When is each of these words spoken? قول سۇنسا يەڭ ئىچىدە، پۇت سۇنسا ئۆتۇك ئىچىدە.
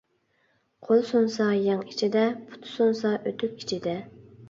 قول 0.87 1.03
سۇنسا 1.09 1.47
يەڭ 1.67 1.85
ئىچىدە، 1.91 2.25
پۇت 2.49 2.69
سۇنسا 2.75 3.15
ئۆتۇك 3.23 3.59
ئىچىدە. 3.65 4.01